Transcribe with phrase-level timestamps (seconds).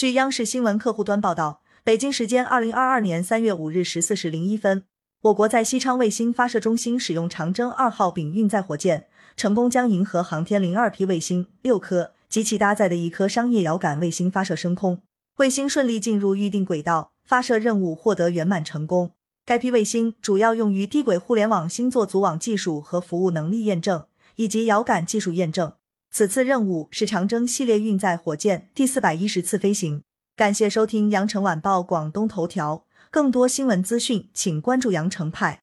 [0.00, 4.84] 据央视新闻客户端报道，北京时间二零二二年三月五日十四时零一分，
[5.24, 15.02] 我国在西昌卫星发射中心使用长征二号丙运载火箭，成功将银河航天零二 P 卫星六颗及其搭载的一颗商业遥感卫星发射升空，
[15.36, 19.10] 卫星顺利进入预定轨道，发射任务获得圆满成功。
[19.44, 24.06] 该批卫星主要用于低轨互联网星座组网技术和服务能力验证，
[24.36, 25.74] 以及遥感技术验证。
[26.12, 30.02] 此次任务是长征系列运载火箭第四百一十次飞行。
[30.34, 35.60] 感谢收听羊城晚报广东头条，更多新闻资讯，请关注羊城派。